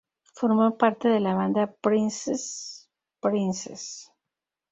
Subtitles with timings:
[0.33, 4.11] Formó parte de la banda Princess Princess.